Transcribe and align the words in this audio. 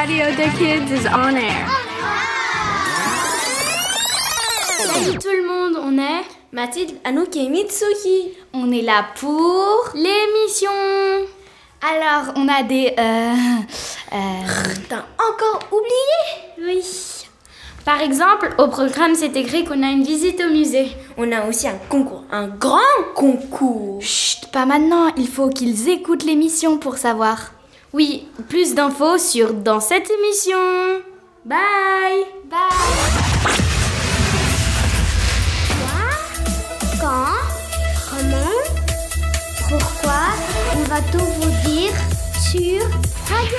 Radio 0.00 0.24
des 0.34 0.48
Kids 0.56 0.94
is 0.94 1.06
on 1.12 1.36
air. 1.36 1.68
Salut 4.78 5.18
tout 5.18 5.28
le 5.28 5.46
monde, 5.46 5.78
on 5.84 5.98
est 5.98 6.24
Mathilde, 6.52 6.96
Anouk 7.04 7.36
et 7.36 7.50
Mitsuki. 7.50 8.32
On 8.54 8.72
est 8.72 8.80
là 8.80 9.08
pour 9.16 9.90
l'émission. 9.92 10.70
Alors, 11.82 12.32
on 12.36 12.48
a 12.48 12.62
des... 12.62 12.94
Euh, 12.98 13.34
euh... 14.14 14.16
T'as 14.88 15.04
encore 15.18 15.60
oublié? 15.70 16.66
Oui. 16.66 16.82
Par 17.84 18.00
exemple, 18.00 18.54
au 18.56 18.68
programme, 18.68 19.14
c'est 19.14 19.36
écrit 19.36 19.66
qu'on 19.66 19.82
a 19.82 19.90
une 19.90 20.04
visite 20.04 20.40
au 20.40 20.50
musée. 20.50 20.92
On 21.18 21.30
a 21.30 21.46
aussi 21.46 21.68
un 21.68 21.78
concours, 21.90 22.24
un 22.32 22.48
grand 22.48 22.78
concours. 23.14 24.00
Chut, 24.00 24.50
pas 24.50 24.64
maintenant, 24.64 25.12
il 25.18 25.28
faut 25.28 25.50
qu'ils 25.50 25.90
écoutent 25.90 26.24
l'émission 26.24 26.78
pour 26.78 26.96
savoir. 26.96 27.52
Oui, 27.92 28.28
plus 28.48 28.74
d'infos 28.74 29.18
sur 29.18 29.52
dans 29.52 29.80
cette 29.80 30.08
émission. 30.10 30.56
Bye. 31.44 32.24
Bye. 32.44 32.58
Quoi? 35.80 37.00
Quand? 37.00 37.36
Comment? 38.10 38.60
Pourquoi? 39.68 40.22
On 40.76 40.82
va 40.84 41.00
tout 41.10 41.24
vous 41.24 41.68
dire 41.68 41.92
sur 42.40 42.80
Radio 43.28 43.58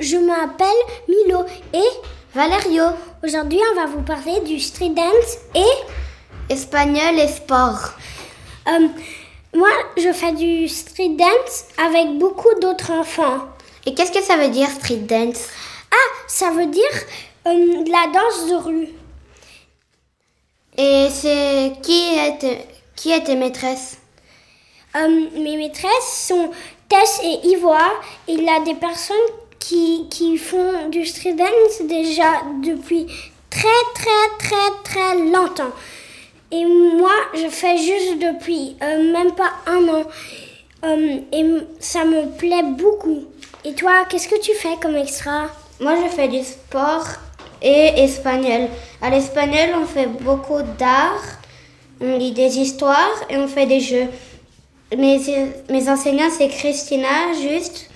je 0.00 0.16
m'appelle 0.16 0.66
Milo 1.08 1.44
et 1.72 1.88
Valerio. 2.34 2.84
Aujourd'hui, 3.24 3.60
on 3.72 3.74
va 3.74 3.86
vous 3.86 4.02
parler 4.02 4.40
du 4.46 4.58
street 4.60 4.90
dance 4.90 5.38
et 5.54 6.52
espagnol 6.52 7.18
et 7.18 7.28
sport. 7.28 7.92
Euh, 8.68 8.88
moi, 9.54 9.70
je 9.96 10.12
fais 10.12 10.32
du 10.32 10.68
street 10.68 11.16
dance 11.16 11.64
avec 11.78 12.18
beaucoup 12.18 12.52
d'autres 12.60 12.90
enfants. 12.92 13.48
Et 13.86 13.94
qu'est-ce 13.94 14.12
que 14.12 14.22
ça 14.22 14.36
veut 14.36 14.50
dire 14.50 14.68
street 14.70 15.06
dance? 15.08 15.48
Ah, 15.90 16.10
ça 16.26 16.50
veut 16.50 16.66
dire 16.66 16.82
euh, 17.46 17.84
la 17.86 18.06
danse 18.12 18.50
de 18.50 18.56
rue. 18.56 18.88
Et 20.76 21.08
c'est 21.10 21.72
qui 21.82 22.14
est 22.14 22.68
qui 22.94 23.10
est 23.10 23.24
tes 23.24 23.36
maîtresses? 23.36 23.98
Euh, 24.96 25.26
Mes 25.34 25.56
maîtresses 25.56 26.26
sont 26.28 26.50
Tess 26.88 27.20
et 27.24 27.48
Ivoire. 27.48 27.92
Il 28.26 28.42
y 28.42 28.48
a 28.48 28.60
des 28.60 28.74
personnes 28.74 29.16
qui, 29.58 30.06
qui 30.10 30.36
font 30.36 30.88
du 30.88 31.04
street 31.06 31.34
dance 31.34 31.82
déjà 31.82 32.42
depuis 32.62 33.06
très 33.50 33.82
très 33.94 34.28
très 34.38 34.70
très 34.84 35.18
longtemps. 35.18 35.72
Et 36.50 36.64
moi, 36.64 37.12
je 37.34 37.48
fais 37.48 37.76
juste 37.76 38.18
depuis 38.18 38.76
euh, 38.82 39.12
même 39.12 39.32
pas 39.32 39.52
un 39.66 39.88
an. 39.88 40.04
Euh, 40.84 41.18
et 41.32 41.44
ça 41.80 42.04
me 42.04 42.36
plaît 42.36 42.62
beaucoup. 42.62 43.24
Et 43.64 43.74
toi, 43.74 44.04
qu'est-ce 44.08 44.28
que 44.28 44.40
tu 44.40 44.52
fais 44.54 44.76
comme 44.80 44.96
extra? 44.96 45.46
Moi, 45.80 45.94
je 46.04 46.08
fais 46.14 46.28
du 46.28 46.42
sport 46.42 47.06
et 47.60 48.02
espagnol. 48.02 48.68
À 49.02 49.10
l'espagnol, 49.10 49.70
on 49.80 49.86
fait 49.86 50.06
beaucoup 50.06 50.62
d'art, 50.78 51.22
on 52.00 52.16
lit 52.16 52.32
des 52.32 52.58
histoires 52.58 53.22
et 53.28 53.36
on 53.36 53.48
fait 53.48 53.66
des 53.66 53.80
jeux 53.80 54.08
mes, 54.96 55.20
mes 55.68 55.88
enseignants, 55.88 56.30
c'est 56.30 56.48
Christina, 56.48 57.34
juste. 57.40 57.90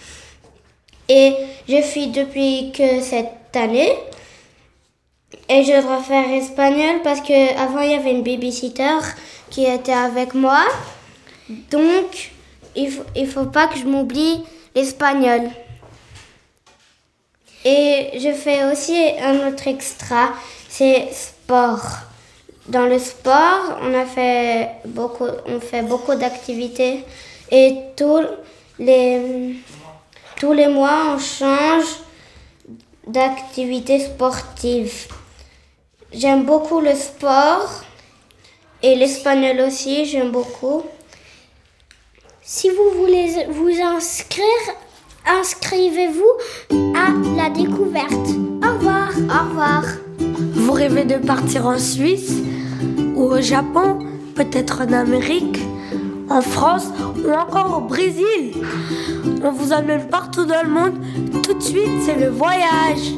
Et 1.09 1.35
je 1.69 1.83
suis 1.83 2.09
depuis 2.09 2.73
que 2.73 3.01
cette 3.01 3.55
année. 3.55 3.93
Et 5.49 5.65
je 5.65 5.83
dois 5.83 6.03
faire 6.03 6.31
espagnol 6.31 7.01
parce 7.03 7.21
qu'avant, 7.21 7.81
il 7.81 7.91
y 7.91 7.95
avait 7.95 8.13
une 8.13 8.23
babysitter 8.23 8.99
qui 9.51 9.65
était 9.65 9.93
avec 9.93 10.35
moi. 10.35 10.65
Donc, 11.71 12.33
il 12.75 12.91
faut, 12.91 13.05
il 13.15 13.27
faut 13.27 13.47
pas 13.47 13.67
que 13.67 13.79
je 13.79 13.85
m'oublie 13.85 14.43
l'espagnol. 14.75 15.51
Et 17.65 18.19
je 18.19 18.33
fais 18.33 18.65
aussi 18.71 18.97
un 19.21 19.49
autre 19.49 19.69
extra, 19.69 20.31
c'est 20.69 21.09
sport. 21.13 21.85
Dans 22.69 22.87
le 22.87 22.99
sport, 22.99 23.79
on 23.83 23.95
a 23.95 24.07
fait 24.07 24.71
beaucoup, 24.85 25.29
on 25.47 25.61
fait 25.61 25.83
beaucoup 25.83 26.15
d'activités 26.15 27.05
et 27.51 27.77
les, 28.79 29.57
tous 30.41 30.53
les 30.53 30.69
mois, 30.69 31.15
on 31.15 31.19
change 31.19 31.85
d'activité 33.07 34.01
sportive. 34.01 35.09
J'aime 36.15 36.45
beaucoup 36.45 36.81
le 36.81 36.95
sport 36.95 37.85
et 38.83 38.95
l'espagnol 38.97 39.61
aussi, 39.67 40.05
j'aime 40.05 40.31
beaucoup. 40.31 40.83
Si 42.43 42.69
vous 42.69 43.01
voulez 43.01 43.47
vous 43.49 43.71
inscrire, 43.83 44.45
inscrivez-vous 45.27 46.77
à 46.95 47.13
la 47.35 47.49
découverte. 47.49 48.13
Au 48.13 48.75
revoir. 48.75 49.09
Au 49.09 49.49
revoir. 49.49 49.85
Vous 50.19 50.73
rêvez 50.73 51.05
de 51.05 51.17
partir 51.17 51.67
en 51.67 51.79
Suisse 51.79 52.35
ou 53.15 53.23
au 53.23 53.41
Japon, 53.41 54.01
peut-être 54.35 54.83
en 54.83 54.93
Amérique, 54.93 55.61
en 56.29 56.43
France 56.43 56.89
ou 57.25 57.33
encore 57.33 57.79
au 57.79 57.81
Brésil? 57.81 58.53
On 59.43 59.51
vous 59.51 59.73
amène 59.73 60.09
partout 60.09 60.45
dans 60.45 60.63
le 60.63 60.69
monde. 60.69 60.95
Tout 61.43 61.55
de 61.55 61.63
suite, 61.63 62.03
c'est 62.05 62.19
le 62.19 62.29
voyage. 62.29 63.13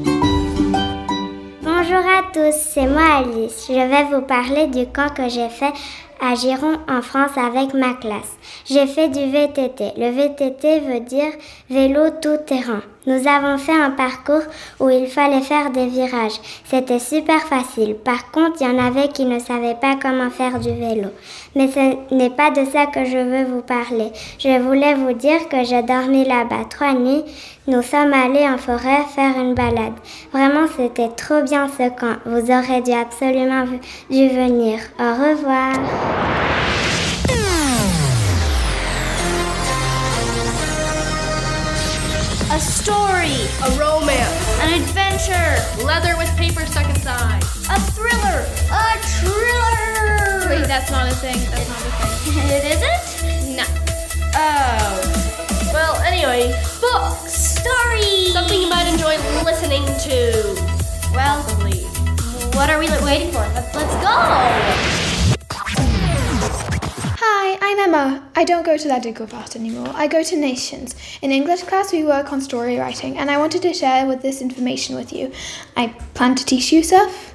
Bonjour 1.86 1.98
à 1.98 2.22
tous, 2.32 2.56
c'est 2.56 2.86
moi 2.86 3.18
Alice. 3.18 3.66
Je 3.68 3.74
vais 3.74 4.04
vous 4.04 4.22
parler 4.22 4.68
du 4.68 4.86
camp 4.86 5.12
que 5.14 5.28
j'ai 5.28 5.50
fait 5.50 5.72
à 6.18 6.34
Giron 6.34 6.78
en 6.88 7.02
France 7.02 7.36
avec 7.36 7.74
ma 7.74 7.92
classe. 7.94 8.38
J'ai 8.64 8.86
fait 8.86 9.08
du 9.08 9.30
VTT. 9.30 9.92
Le 9.98 10.10
VTT 10.10 10.80
veut 10.80 11.00
dire 11.00 11.32
vélo 11.68 12.08
tout 12.22 12.38
terrain. 12.46 12.80
Nous 13.06 13.28
avons 13.28 13.58
fait 13.58 13.78
un 13.78 13.90
parcours 13.90 14.44
où 14.80 14.88
il 14.88 15.08
fallait 15.08 15.42
faire 15.42 15.70
des 15.70 15.86
virages. 15.86 16.40
C'était 16.64 16.98
super 16.98 17.42
facile. 17.42 17.96
Par 17.96 18.30
contre, 18.30 18.56
il 18.60 18.66
y 18.66 18.70
en 18.70 18.78
avait 18.78 19.08
qui 19.08 19.26
ne 19.26 19.38
savaient 19.38 19.76
pas 19.78 19.96
comment 20.00 20.30
faire 20.30 20.58
du 20.58 20.70
vélo. 20.70 21.10
Mais 21.54 21.68
ce 21.68 22.14
n'est 22.14 22.30
pas 22.30 22.50
de 22.50 22.64
ça 22.64 22.86
que 22.86 23.04
je 23.04 23.18
veux 23.18 23.44
vous 23.44 23.60
parler. 23.60 24.10
Je 24.38 24.58
voulais 24.58 24.94
vous 24.94 25.12
dire 25.12 25.48
que 25.50 25.62
j'ai 25.64 25.82
dormi 25.82 26.24
là-bas 26.24 26.64
trois 26.70 26.94
nuits. 26.94 27.24
Nous 27.66 27.80
sommes 27.80 28.12
allés 28.12 28.46
en 28.46 28.58
forêt 28.58 29.04
faire 29.14 29.38
une 29.38 29.54
balade. 29.54 29.94
Vraiment, 30.34 30.66
c'était 30.76 31.08
trop 31.08 31.40
bien 31.40 31.66
ce 31.66 31.88
camp. 31.88 32.16
Vous 32.26 32.50
aurez 32.50 32.82
dû 32.82 32.92
absolument 32.92 33.64
dû 34.10 34.28
venir. 34.28 34.80
Au 34.98 35.14
revoir. 35.14 35.72
A 42.50 42.60
story. 42.60 43.48
A 43.62 43.70
romance. 43.82 44.60
An 44.60 44.74
adventure. 44.74 45.56
Leather 45.86 46.18
with 46.18 46.28
paper 46.36 46.66
stuck 46.66 46.84
inside. 46.94 47.42
A 47.70 47.80
thriller. 47.92 48.44
A 48.70 48.98
thriller. 49.22 50.50
Wait, 50.50 50.68
that's 50.68 50.90
not 50.90 51.10
a 51.10 51.14
thing. 51.14 51.40
That's 51.50 51.66
not 51.66 51.80
a 51.80 51.90
thing. 52.28 52.34
it 52.50 52.64
isn't? 52.76 53.56
No. 53.56 53.64
Oh. 54.34 55.24
Well, 55.72 55.96
anyway, 56.02 56.54
books. 56.80 57.53
Stories. 57.64 58.34
Something 58.34 58.60
you 58.60 58.68
might 58.68 58.86
enjoy 58.86 59.16
listening 59.42 59.86
to. 59.86 60.54
Well, 61.14 61.42
what 62.52 62.68
are 62.68 62.78
we 62.78 62.88
waiting 63.02 63.32
for? 63.32 63.38
Let's, 63.54 63.74
let's 63.74 63.94
go. 64.04 64.16
Hi, 67.22 67.58
I'm 67.62 67.78
Emma. 67.78 68.28
I 68.36 68.44
don't 68.44 68.66
go 68.66 68.76
to 68.76 68.88
that 68.88 69.06
La 69.06 69.10
Découverte 69.10 69.56
anymore. 69.56 69.90
I 69.94 70.08
go 70.08 70.22
to 70.22 70.36
Nations. 70.36 70.94
In 71.22 71.32
English 71.32 71.62
class, 71.62 71.90
we 71.90 72.04
work 72.04 72.34
on 72.34 72.42
story 72.42 72.76
writing, 72.76 73.16
and 73.16 73.30
I 73.30 73.38
wanted 73.38 73.62
to 73.62 73.72
share 73.72 74.06
with 74.06 74.20
this 74.20 74.42
information 74.42 74.94
with 74.94 75.10
you. 75.14 75.32
I 75.74 75.86
plan 76.12 76.34
to 76.34 76.44
teach 76.44 76.70
you 76.70 76.82
stuff. 76.82 77.34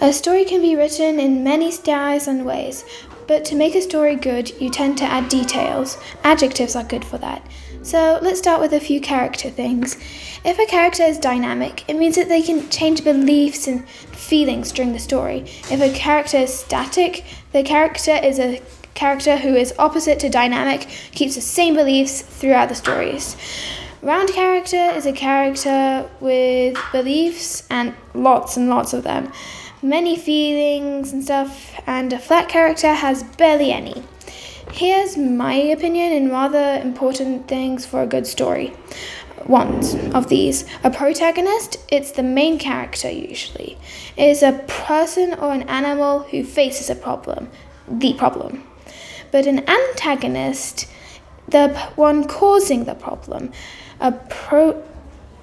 A 0.00 0.12
story 0.12 0.46
can 0.46 0.60
be 0.60 0.74
written 0.74 1.20
in 1.20 1.44
many 1.44 1.70
styles 1.70 2.26
and 2.26 2.44
ways, 2.44 2.84
but 3.28 3.44
to 3.44 3.54
make 3.54 3.76
a 3.76 3.82
story 3.82 4.16
good, 4.16 4.50
you 4.60 4.68
tend 4.68 4.98
to 4.98 5.04
add 5.04 5.28
details. 5.28 5.96
Adjectives 6.24 6.74
are 6.74 6.82
good 6.82 7.04
for 7.04 7.18
that. 7.18 7.46
So 7.88 8.18
let's 8.20 8.38
start 8.38 8.60
with 8.60 8.74
a 8.74 8.80
few 8.80 9.00
character 9.00 9.48
things. 9.48 9.96
If 10.44 10.58
a 10.58 10.66
character 10.66 11.04
is 11.04 11.16
dynamic, 11.16 11.88
it 11.88 11.96
means 11.96 12.16
that 12.16 12.28
they 12.28 12.42
can 12.42 12.68
change 12.68 13.02
beliefs 13.02 13.66
and 13.66 13.88
feelings 13.88 14.72
during 14.72 14.92
the 14.92 14.98
story. 14.98 15.46
If 15.70 15.80
a 15.80 15.88
character 15.88 16.36
is 16.36 16.52
static, 16.52 17.24
the 17.52 17.62
character 17.62 18.10
is 18.10 18.38
a 18.38 18.60
character 18.92 19.38
who 19.38 19.54
is 19.54 19.72
opposite 19.78 20.18
to 20.20 20.28
dynamic, 20.28 20.86
keeps 21.12 21.34
the 21.34 21.40
same 21.40 21.76
beliefs 21.76 22.20
throughout 22.20 22.68
the 22.68 22.74
stories. 22.74 23.38
Round 24.02 24.28
character 24.28 24.90
is 24.94 25.06
a 25.06 25.12
character 25.12 26.10
with 26.20 26.76
beliefs 26.92 27.66
and 27.70 27.94
lots 28.12 28.58
and 28.58 28.68
lots 28.68 28.92
of 28.92 29.02
them, 29.02 29.32
many 29.80 30.14
feelings 30.14 31.14
and 31.14 31.24
stuff, 31.24 31.80
and 31.86 32.12
a 32.12 32.18
flat 32.18 32.50
character 32.50 32.92
has 32.92 33.22
barely 33.22 33.72
any. 33.72 34.04
Here's 34.72 35.16
my 35.16 35.54
opinion 35.54 36.12
and 36.12 36.30
rather 36.30 36.80
important 36.82 37.48
things 37.48 37.84
for 37.84 38.02
a 38.02 38.06
good 38.06 38.26
story. 38.26 38.72
Ones 39.46 39.94
of 40.14 40.28
these. 40.28 40.64
A 40.84 40.90
protagonist, 40.90 41.78
it's 41.90 42.12
the 42.12 42.22
main 42.22 42.58
character 42.58 43.10
usually. 43.10 43.78
It 44.16 44.28
is 44.28 44.42
a 44.42 44.64
person 44.66 45.34
or 45.34 45.52
an 45.52 45.62
animal 45.62 46.20
who 46.20 46.44
faces 46.44 46.90
a 46.90 46.94
problem, 46.94 47.48
the 47.88 48.14
problem. 48.14 48.64
But 49.30 49.46
an 49.46 49.68
antagonist 49.68 50.86
the 51.48 51.68
one 51.96 52.26
causing 52.26 52.84
the 52.84 52.94
problem. 52.94 53.52
A 54.00 54.12
pro- 54.12 54.82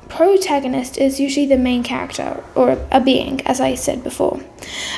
protagonist 0.09 0.97
is 0.97 1.19
usually 1.19 1.45
the 1.45 1.57
main 1.57 1.83
character 1.83 2.43
or 2.55 2.77
a 2.91 3.01
being, 3.01 3.41
as 3.41 3.59
I 3.59 3.75
said 3.75 4.03
before, 4.03 4.41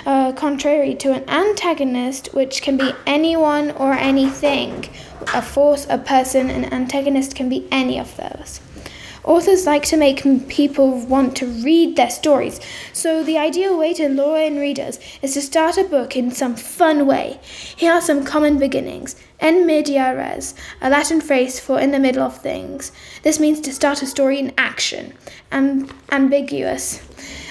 uh, 0.06 0.31
contrary 0.33 0.95
to 0.95 1.13
an 1.13 1.27
antagonist, 1.30 2.33
which 2.33 2.62
can 2.62 2.77
be 2.77 2.94
anyone 3.06 3.71
or 3.71 3.94
anything. 3.94 4.89
A 5.33 5.42
force, 5.42 5.86
a 5.89 5.98
person, 5.98 6.50
an 6.50 6.71
antagonist 6.74 7.36
can 7.36 7.50
be 7.50 7.68
any 7.71 8.00
of 8.00 8.15
those. 8.18 8.62
Authors 9.24 9.65
like 9.65 9.83
to 9.83 9.98
make 9.98 10.24
people 10.48 11.06
want 11.06 11.36
to 11.36 11.45
read 11.45 11.98
their 11.98 12.09
stories, 12.09 12.62
so 12.94 13.24
the 13.24 13.38
ideal 13.38 13.77
way 13.77 13.94
to 13.94 14.07
lure 14.07 14.39
in 14.39 14.57
readers 14.57 15.00
is 15.21 15.33
to 15.33 15.42
start 15.42 15.77
a 15.77 15.83
book 15.83 16.15
in 16.15 16.31
some 16.31 16.56
fun 16.56 17.06
way. 17.06 17.38
Here 17.75 17.92
are 17.92 18.00
some 18.00 18.24
common 18.24 18.57
beginnings. 18.57 19.18
En 19.39 19.67
media 19.67 20.15
res, 20.15 20.55
a 20.81 20.89
Latin 20.89 21.21
phrase 21.21 21.59
for 21.59 21.79
in 21.79 21.91
the 21.91 21.99
middle 21.99 22.23
of 22.23 22.41
things. 22.41 22.91
This 23.21 23.39
means 23.39 23.59
to 23.61 23.73
start 23.73 24.01
a 24.01 24.07
story 24.07 24.39
in 24.39 24.51
action. 24.57 25.13
Am- 25.51 25.89
ambiguous, 26.11 27.01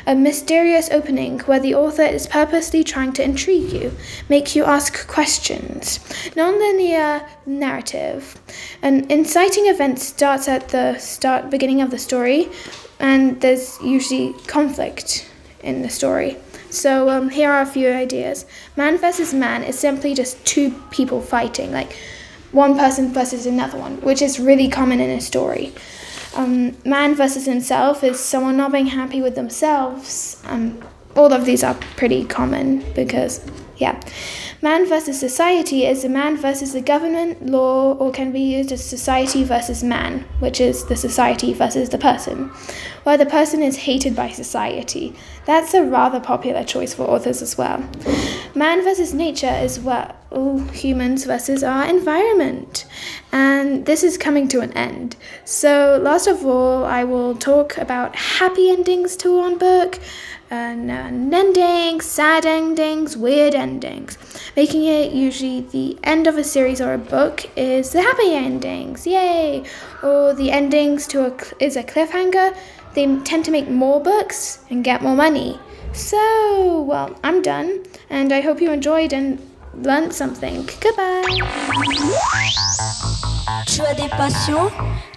a 0.07 0.15
mysterious 0.15 0.91
opening 0.91 1.39
where 1.41 1.61
the 1.61 1.75
author 1.75 2.03
is 2.03 2.27
purposely 2.27 2.83
trying 2.83 3.13
to 3.13 3.23
intrigue 3.23 3.73
you, 3.73 3.93
make 4.29 4.57
you 4.57 4.65
ask 4.65 5.07
questions. 5.07 5.99
Nonlinear 6.35 7.25
narrative, 7.47 8.35
an 8.83 9.11
inciting 9.11 9.67
event 9.67 10.01
starts 10.01 10.49
at 10.49 10.69
the 10.71 10.99
start 10.99 11.51
beginning 11.51 11.83
of 11.83 11.91
the 11.91 11.99
story, 11.99 12.49
and 12.99 13.41
there's 13.41 13.81
usually 13.81 14.33
conflict 14.47 15.29
in 15.63 15.83
the 15.83 15.89
story. 15.89 16.37
So 16.77 17.09
um, 17.09 17.31
here 17.31 17.51
are 17.51 17.63
a 17.63 17.67
few 17.67 17.91
ideas. 17.91 18.45
Man 18.77 18.99
versus 18.99 19.33
man 19.33 19.63
is 19.63 19.79
simply 19.79 20.15
just 20.15 20.45
two 20.45 20.73
people 20.91 21.23
fighting, 21.23 21.73
like 21.73 21.97
one 22.53 22.77
person 22.77 23.13
versus 23.13 23.47
another 23.47 23.79
one, 23.79 24.01
which 24.03 24.21
is 24.21 24.39
really 24.39 24.69
common 24.69 25.01
in 25.01 25.09
a 25.09 25.21
story. 25.21 25.73
Um, 26.35 26.77
man 26.85 27.15
versus 27.15 27.47
himself 27.47 28.05
is 28.05 28.21
someone 28.21 28.59
not 28.59 28.73
being 28.73 28.87
happy 28.89 29.23
with 29.23 29.35
themselves. 29.37 30.43
Um, 30.45 30.83
all 31.17 31.33
of 31.33 31.47
these 31.47 31.65
are 31.65 31.75
pretty 31.97 32.27
common 32.27 32.85
because, 32.93 33.41
yeah. 33.79 33.99
Man 34.63 34.89
versus 34.89 35.21
society 35.21 35.85
is 35.85 36.03
a 36.03 36.09
man 36.09 36.37
versus 36.37 36.73
the 36.73 36.81
government, 36.81 37.45
law, 37.45 37.93
or 37.93 38.11
can 38.11 38.33
be 38.33 38.41
used 38.41 38.73
as 38.73 38.83
society 38.83 39.45
versus 39.45 39.85
man, 39.85 40.25
which 40.39 40.61
is 40.61 40.87
the 40.87 40.97
society 40.97 41.53
versus 41.53 41.91
the 41.91 41.99
person, 41.99 42.51
where 43.05 43.19
the 43.19 43.27
person 43.27 43.63
is 43.63 43.77
hated 43.77 44.17
by 44.17 44.31
society. 44.31 45.15
That's 45.45 45.75
a 45.75 45.85
rather 45.85 46.21
popular 46.21 46.65
choice 46.65 46.95
for 46.95 47.03
authors 47.05 47.43
as 47.43 47.59
well. 47.59 47.85
Man 48.55 48.83
versus 48.83 49.13
nature 49.13 49.55
is 49.63 49.79
well, 49.79 50.17
humans 50.73 51.25
versus 51.25 51.63
our 51.63 51.85
environment. 51.85 52.87
And 53.33 53.85
this 53.85 54.03
is 54.03 54.17
coming 54.17 54.49
to 54.49 54.61
an 54.61 54.73
end. 54.73 55.17
So, 55.45 56.01
last 56.03 56.27
of 56.27 56.47
all, 56.47 56.85
I 56.85 57.05
will 57.05 57.35
talk 57.35 57.77
about 57.77 58.17
happy 58.17 58.71
endings 58.71 59.17
to 59.17 59.37
one 59.37 59.59
book, 59.59 60.01
and 60.51 60.91
uh, 60.91 61.37
endings, 61.37 62.07
sad 62.07 62.47
endings, 62.47 63.17
weird 63.17 63.55
endings. 63.55 64.17
Making 64.57 64.85
it 64.85 65.13
usually 65.13 65.61
the 65.61 65.99
end 66.05 66.27
of 66.27 66.39
a 66.39 66.45
series 66.45 66.81
or 66.81 66.95
a 66.95 66.99
book 66.99 67.45
is 67.57 67.91
the 67.91 68.03
happy 68.03 68.35
endings, 68.35 69.07
yay! 69.07 69.65
Or 70.03 70.35
the 70.35 70.51
endings 70.51 71.07
to 71.09 71.27
a 71.27 71.63
is 71.63 71.77
a 71.77 71.83
cliffhanger. 71.83 72.57
They 72.95 73.07
tend 73.21 73.45
to 73.47 73.51
make 73.51 73.69
more 73.69 74.01
books 74.01 74.61
and 74.71 74.83
get 74.85 75.03
more 75.03 75.17
money. 75.17 75.59
So, 75.93 76.83
well, 76.83 77.19
I'm 77.25 77.43
done, 77.43 77.85
and 78.11 78.33
I 78.33 78.41
hope 78.41 78.61
you 78.61 78.71
enjoyed 78.71 79.13
and 79.13 79.41
learned 79.75 80.13
something. 80.13 80.69
Goodbye. 80.81 81.25
Tu 83.67 83.83
as 83.83 83.95
des 83.97 84.09
passions 84.09 84.71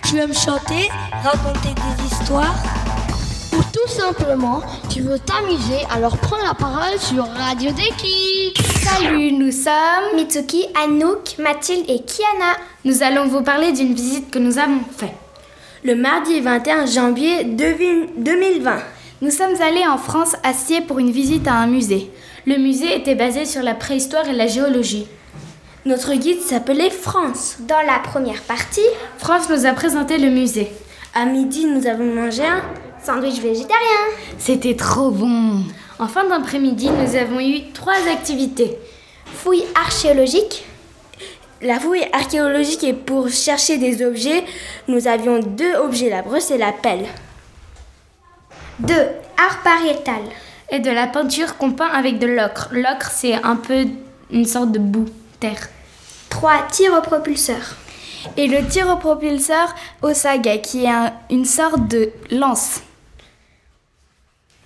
Tu 0.03 0.17
aimes 0.17 0.33
chanter 0.33 0.89
Raconter 1.23 1.73
des 1.75 2.03
histoires 2.03 2.78
tout 3.85 3.91
simplement, 3.91 4.61
tu 4.89 5.01
veux 5.01 5.19
t'amuser, 5.19 5.85
alors 5.93 6.17
prends 6.17 6.43
la 6.45 6.53
parole 6.53 6.99
sur 6.99 7.25
Radio 7.25 7.71
Deki. 7.71 8.53
Salut, 8.81 9.31
nous 9.31 9.51
sommes 9.51 10.15
Mitsuki, 10.15 10.65
Anouk, 10.83 11.37
Mathilde 11.37 11.85
et 11.87 11.99
Kiana. 11.99 12.57
Nous 12.83 13.03
allons 13.03 13.27
vous 13.27 13.41
parler 13.41 13.71
d'une 13.71 13.93
visite 13.93 14.31
que 14.31 14.39
nous 14.39 14.57
avons 14.57 14.81
faite. 14.97 15.13
Le 15.83 15.95
mardi 15.95 16.39
21 16.41 16.87
janvier 16.87 17.43
2020. 17.45 18.77
Nous 19.21 19.31
sommes 19.31 19.61
allés 19.61 19.87
en 19.87 19.97
France 19.97 20.35
à 20.43 20.53
Sierre 20.53 20.85
pour 20.85 20.99
une 20.99 21.11
visite 21.11 21.47
à 21.47 21.53
un 21.53 21.67
musée. 21.67 22.11
Le 22.45 22.57
musée 22.57 22.97
était 22.97 23.15
basé 23.15 23.45
sur 23.45 23.61
la 23.61 23.75
préhistoire 23.75 24.27
et 24.27 24.33
la 24.33 24.47
géologie. 24.47 25.07
Notre 25.85 26.13
guide 26.15 26.41
s'appelait 26.41 26.89
France. 26.89 27.57
Dans 27.61 27.81
la 27.85 27.99
première 27.99 28.41
partie, 28.41 28.81
France 29.17 29.49
nous 29.49 29.65
a 29.65 29.71
présenté 29.71 30.17
le 30.17 30.29
musée. 30.29 30.71
À 31.13 31.25
midi, 31.25 31.65
nous 31.65 31.87
avons 31.87 32.13
mangé 32.13 32.43
un 32.45 32.61
sandwich 33.03 33.39
végétarien. 33.41 34.05
C'était 34.37 34.75
trop 34.75 35.11
bon. 35.11 35.63
En 35.99 36.07
fin 36.07 36.25
d'après-midi, 36.27 36.89
nous 36.89 37.15
avons 37.15 37.39
eu 37.39 37.71
trois 37.73 37.97
activités. 38.11 38.77
Fouille 39.25 39.65
archéologique. 39.75 40.65
La 41.61 41.79
fouille 41.79 42.05
archéologique 42.13 42.83
est 42.85 42.93
pour 42.93 43.29
chercher 43.29 43.77
des 43.77 44.03
objets. 44.05 44.43
Nous 44.87 45.07
avions 45.07 45.39
deux 45.39 45.75
objets, 45.75 46.09
la 46.09 46.21
brosse 46.21 46.51
et 46.51 46.57
la 46.57 46.71
pelle. 46.71 47.05
2. 48.79 48.93
Art 49.37 49.61
pariétal. 49.63 50.21
Et 50.71 50.79
de 50.79 50.89
la 50.91 51.07
peinture 51.07 51.57
qu'on 51.57 51.71
peint 51.71 51.87
avec 51.89 52.19
de 52.19 52.27
l'ocre. 52.27 52.69
L'ocre, 52.71 53.11
c'est 53.11 53.33
un 53.43 53.55
peu 53.55 53.85
une 54.31 54.45
sorte 54.45 54.71
de 54.71 54.79
boue, 54.79 55.05
terre. 55.39 55.67
3. 56.29 56.67
Tir 56.71 56.93
au 56.97 57.01
propulseur. 57.01 57.75
Et 58.37 58.47
le 58.47 58.65
tir 58.67 58.87
au 58.89 58.95
propulseur 58.97 59.73
au 60.01 60.13
saga, 60.13 60.57
qui 60.59 60.85
est 60.85 60.89
un- 60.89 61.11
une 61.29 61.45
sorte 61.45 61.87
de 61.87 62.11
lance. 62.31 62.81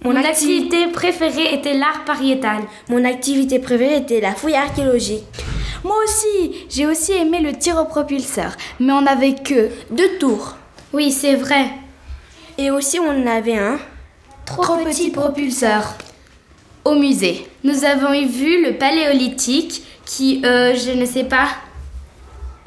Mon 0.04 0.16
acti- 0.16 0.28
activité 0.28 0.88
préférée 0.88 1.54
était 1.54 1.74
l'art 1.76 2.04
pariétal. 2.06 2.64
Mon 2.90 3.06
activité 3.06 3.60
préférée 3.60 3.98
était 3.98 4.20
la 4.20 4.34
fouille 4.34 4.56
archéologique. 4.56 5.24
Moi 5.84 5.96
aussi, 6.04 6.66
j'ai 6.70 6.86
aussi 6.86 7.14
aimé 7.14 7.40
le 7.40 7.54
tir 7.54 7.78
au 7.78 7.86
propulseur, 7.86 8.52
mais 8.80 8.92
on 8.94 9.02
n'avait 9.02 9.36
que 9.36 9.70
Deux 9.92 10.18
tours. 10.20 10.56
Oui, 10.94 11.12
c'est 11.12 11.36
vrai. 11.36 11.66
Et 12.58 12.70
aussi, 12.72 13.00
on 13.00 13.26
avait 13.28 13.58
un. 13.58 13.80
Trop, 14.46 14.78
petit 14.84 15.10
propulseur. 15.10 15.96
Au 16.86 16.96
musée, 16.96 17.48
nous 17.64 17.86
avons 17.86 18.12
y 18.14 18.26
vu 18.26 18.64
le 18.66 18.74
paléolithique 18.78 19.84
qui, 20.06 20.42
euh, 20.44 20.76
je 20.76 20.92
ne 20.92 21.06
sais 21.06 21.24
pas. 21.24 21.48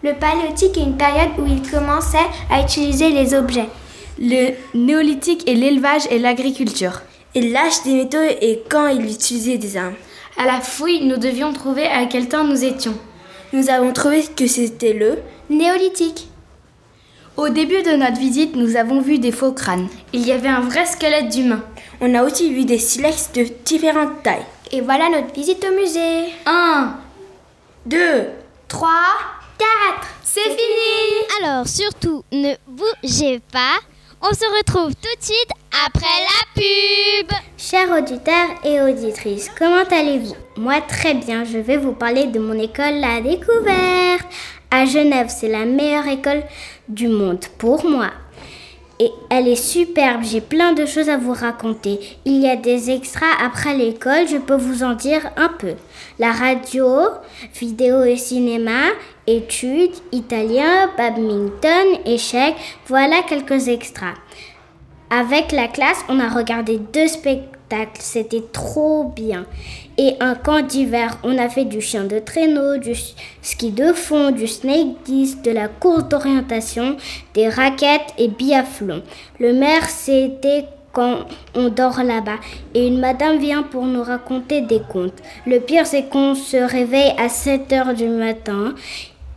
Le 0.03 0.15
paléolithique 0.15 0.79
est 0.79 0.83
une 0.83 0.97
période 0.97 1.33
où 1.39 1.45
il 1.47 1.61
commençait 1.71 2.17
à 2.51 2.63
utiliser 2.63 3.11
les 3.11 3.35
objets. 3.35 3.69
Le 4.19 4.53
néolithique 4.75 5.47
est 5.49 5.55
l'élevage 5.55 6.07
et 6.11 6.19
l'agriculture. 6.19 7.03
Et 7.37 7.43
l'âge 7.51 7.83
des 7.85 7.93
métaux 7.93 8.23
et 8.23 8.63
quand 8.71 8.87
il 8.89 9.05
utilisait 9.05 9.59
des 9.59 9.77
armes. 9.77 9.95
À 10.39 10.47
la 10.47 10.63
fouille, 10.63 11.05
nous 11.07 11.19
devions 11.19 11.53
trouver 11.53 11.87
à 11.87 12.07
quel 12.07 12.31
temps 12.31 12.45
nous 12.45 12.65
étions. 12.65 12.95
Nous 13.53 13.69
avons 13.69 13.93
trouvé 13.93 14.25
que 14.35 14.47
c'était 14.47 14.95
le 14.95 15.19
Néolithique. 15.51 16.29
Au 17.37 17.51
début 17.51 17.83
de 17.83 17.91
notre 17.91 18.19
visite, 18.19 18.57
nous 18.57 18.77
avons 18.77 19.03
vu 19.03 19.19
des 19.19 19.33
faux 19.33 19.53
crânes. 19.53 19.89
Il 20.15 20.27
y 20.27 20.33
avait 20.33 20.49
un 20.49 20.63
vrai 20.63 20.87
squelette 20.87 21.29
d'humain. 21.29 21.63
On 22.01 22.15
a 22.15 22.25
aussi 22.25 22.55
vu 22.55 22.65
des 22.65 22.79
silex 22.79 23.31
de 23.35 23.47
différentes 23.67 24.23
tailles. 24.23 24.47
Et 24.73 24.81
voilà 24.81 25.11
notre 25.11 25.35
visite 25.35 25.63
au 25.71 25.79
musée. 25.79 26.33
Un, 26.47 26.95
Deux. 27.85 28.29
3, 28.69 28.89
4. 29.59 29.69
c'est 30.25 30.41
fini 30.41 31.43
Alors 31.43 31.69
surtout, 31.69 32.25
ne 32.33 32.55
bougez 32.67 33.43
pas. 33.53 33.77
On 34.23 34.33
se 34.33 34.45
retrouve 34.59 34.95
tout 34.95 35.15
de 35.19 35.23
suite 35.23 35.51
après 35.87 36.01
la 36.01 36.55
pub. 36.55 37.31
Chers 37.59 37.91
auditeurs 37.91 38.49
et 38.65 38.81
auditrices, 38.81 39.51
comment 39.59 39.85
allez-vous? 39.91 40.35
Moi 40.57 40.81
très 40.81 41.15
bien, 41.15 41.45
je 41.45 41.59
vais 41.59 41.77
vous 41.77 41.93
parler 41.93 42.27
de 42.27 42.39
mon 42.39 42.59
école 42.59 42.95
La 42.95 43.21
Découverte. 43.21 44.27
À 44.71 44.87
Genève, 44.87 45.29
c'est 45.29 45.49
la 45.49 45.67
meilleure 45.67 46.07
école 46.09 46.43
du 46.89 47.09
monde 47.09 47.45
pour 47.59 47.85
moi. 47.85 48.11
Et 48.99 49.11
elle 49.29 49.47
est 49.47 49.57
superbe, 49.57 50.23
j'ai 50.23 50.41
plein 50.41 50.73
de 50.73 50.87
choses 50.87 51.11
à 51.11 51.19
vous 51.19 51.35
raconter. 51.35 51.99
Il 52.25 52.41
y 52.41 52.49
a 52.49 52.57
des 52.57 52.91
extras 52.91 53.27
après 53.45 53.77
l'école, 53.77 54.27
je 54.27 54.39
peux 54.39 54.57
vous 54.57 54.83
en 54.83 54.95
dire 54.95 55.31
un 55.37 55.49
peu. 55.49 55.75
La 56.19 56.33
radio, 56.33 56.89
vidéo 57.55 58.05
et 58.05 58.17
cinéma, 58.17 58.85
études, 59.27 59.95
italien, 60.13 60.91
badminton, 60.97 61.87
échecs, 62.07 62.57
voilà 62.87 63.23
quelques 63.29 63.69
extras. 63.69 64.15
Avec 65.11 65.53
la 65.53 65.69
classe, 65.69 66.03
on 66.09 66.19
a 66.19 66.29
regardé 66.29 66.79
deux 66.79 67.07
spectacles, 67.07 67.56
c'était 67.99 68.45
trop 68.53 69.05
bien. 69.05 69.47
Et 69.99 70.15
un 70.21 70.35
camp 70.35 70.61
d'hiver, 70.61 71.19
on 71.23 71.39
a 71.39 71.49
fait 71.49 71.65
du 71.65 71.81
chien 71.81 72.05
de 72.05 72.19
traîneau, 72.19 72.77
du 72.77 72.95
ski 73.43 73.71
de 73.71 73.93
fond, 73.93 74.31
du 74.31 74.47
snake 74.47 75.03
disc, 75.05 75.43
de 75.43 75.51
la 75.51 75.69
course 75.69 76.09
d'orientation, 76.09 76.97
des 77.35 77.49
raquettes 77.49 78.13
et 78.19 78.29
biathlon. 78.29 79.03
Le 79.41 79.53
maire, 79.53 79.89
c'était 79.89 80.67
quand 80.93 81.27
on 81.55 81.69
dort 81.69 82.03
là-bas 82.03 82.39
et 82.73 82.87
une 82.87 83.01
madame 83.01 83.39
vient 83.39 83.63
pour 83.63 83.85
nous 83.85 84.03
raconter 84.03 84.63
des 84.63 84.81
contes. 84.81 85.23
Le 85.47 85.61
pire, 85.61 85.87
c'est 85.87 86.09
qu'on 86.09 86.35
se 86.35 86.57
réveille 86.57 87.13
à 87.19 87.29
7 87.29 87.73
heures 87.75 87.95
du 87.95 88.09
matin 88.09 88.75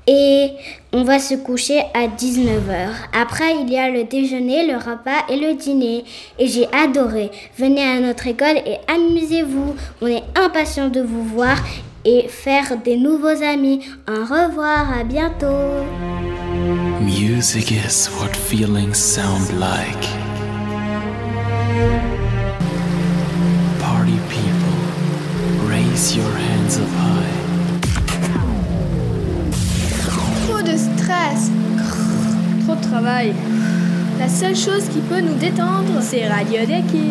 et 0.10 0.54
on 0.92 1.04
va 1.04 1.20
se 1.20 1.36
coucher 1.36 1.82
à 1.94 2.08
19h. 2.08 2.90
Après, 3.14 3.62
il 3.62 3.72
y 3.72 3.78
a 3.78 3.92
le 3.92 4.06
déjeuner, 4.06 4.66
le 4.66 4.76
repas 4.76 5.24
et 5.30 5.38
le 5.38 5.54
dîner. 5.54 6.04
Et 6.40 6.48
j'ai 6.48 6.68
adoré. 6.74 7.30
Venez 7.60 7.84
à 7.84 8.00
notre 8.00 8.26
école 8.26 8.58
et 8.66 8.80
amusez-vous. 8.88 9.76
On 10.02 10.08
est 10.08 10.24
impatients 10.36 10.90
de 10.90 11.02
vous 11.02 11.24
voir 11.24 11.58
et 12.06 12.28
faire 12.28 12.78
des 12.84 12.98
nouveaux 12.98 13.44
amis. 13.44 13.82
Au 14.10 14.22
revoir, 14.22 15.00
à 15.00 15.04
bientôt. 15.04 15.86
Music 17.02 17.72
is 17.72 18.10
what 18.20 18.36
feelings 18.36 18.96
sound 18.96 19.60
like. 19.60 20.08
Party 23.80 24.18
people, 24.28 25.70
raise 25.70 26.16
your 26.16 26.32
hands 26.32 26.80
up 26.80 26.90
high. 26.98 27.39
Stress. 31.36 31.52
Trop 32.66 32.76
de 32.76 32.82
travail. 32.90 33.34
La 34.20 34.28
seule 34.28 34.56
chose 34.56 34.88
qui 34.90 35.00
peut 35.00 35.22
nous 35.22 35.36
détendre, 35.36 36.02
C'est 36.02 36.28
Radio 36.28 36.60
Deki. 36.62 37.04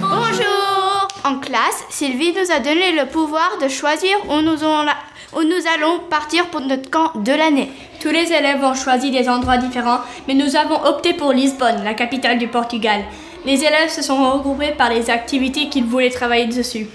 Bonjour 0.00 1.08
En 1.24 1.36
classe, 1.38 1.84
Sylvie 1.90 2.32
nous 2.32 2.50
a 2.54 2.58
donné 2.58 2.92
le 2.92 3.06
pouvoir 3.06 3.52
de 3.62 3.68
choisir 3.68 4.10
où 4.28 4.40
nous, 4.42 4.62
allons 4.64 4.82
la- 4.82 4.96
où 5.38 5.42
nous 5.42 5.62
allons 5.74 6.00
partir 6.10 6.46
pour 6.46 6.60
notre 6.60 6.90
camp 6.90 7.12
de 7.14 7.32
l'année. 7.32 7.70
Tous 8.00 8.08
les 8.10 8.32
élèves 8.32 8.62
ont 8.64 8.74
choisi 8.74 9.10
des 9.12 9.28
endroits 9.28 9.56
différents, 9.58 10.00
mais 10.26 10.34
nous 10.34 10.56
avons 10.56 10.84
opté 10.84 11.14
pour 11.14 11.32
Lisbonne, 11.32 11.84
la 11.84 11.94
capitale 11.94 12.38
du 12.38 12.48
Portugal. 12.48 13.02
Les 13.46 13.60
élèves 13.64 13.88
se 13.90 14.02
sont 14.02 14.32
regroupés 14.32 14.72
par 14.76 14.90
les 14.90 15.08
activités 15.10 15.68
qu'ils 15.68 15.84
voulaient 15.84 16.10
travailler 16.10 16.46
dessus. 16.46 16.88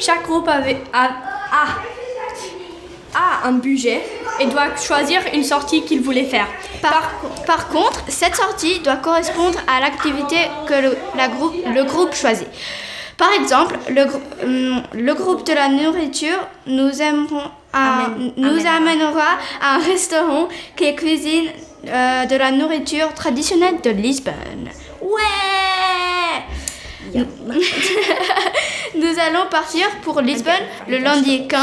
Chaque 0.00 0.22
groupe 0.24 0.48
avait, 0.48 0.78
a, 0.94 1.04
a- 1.04 1.93
a 3.14 3.46
un 3.48 3.52
budget 3.52 4.02
et 4.40 4.46
doit 4.46 4.74
choisir 4.76 5.20
une 5.32 5.44
sortie 5.44 5.82
qu'il 5.84 6.00
voulait 6.00 6.24
faire. 6.24 6.46
Par, 6.82 7.12
par 7.46 7.68
contre, 7.68 8.00
cette 8.08 8.34
sortie 8.36 8.80
doit 8.80 8.96
correspondre 8.96 9.58
à 9.68 9.80
l'activité 9.80 10.36
que 10.66 10.74
le, 10.82 10.96
la 11.16 11.28
groupe, 11.28 11.54
le 11.66 11.84
groupe 11.84 12.14
choisit. 12.14 12.48
Par 13.16 13.30
exemple, 13.32 13.76
le, 13.90 14.02
hum, 14.44 14.82
le 14.92 15.14
groupe 15.14 15.46
de 15.46 15.52
la 15.52 15.68
nourriture 15.68 16.38
nous, 16.66 17.00
aimerons 17.00 17.42
à- 17.72 18.08
nous 18.36 18.66
amènera 18.66 19.38
à 19.62 19.74
un 19.76 19.78
restaurant 19.78 20.48
qui 20.76 20.94
cuisine 20.96 21.46
euh, 21.86 22.24
de 22.26 22.36
la 22.36 22.50
nourriture 22.50 23.12
traditionnelle 23.14 23.80
de 23.82 23.90
Lisbonne. 23.90 24.68
Ouais 25.00 25.20
Nous 28.96 29.18
allons 29.20 29.46
partir 29.50 29.86
pour 30.02 30.20
Lisbonne 30.20 30.52
le 30.88 30.98
lundi 30.98 31.46
15 31.48 31.60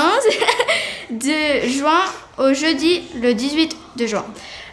de 1.11 1.67
juin 1.67 2.01
au 2.37 2.53
jeudi 2.53 3.03
le 3.21 3.33
18 3.33 3.75
de 3.97 4.05
juin. 4.07 4.25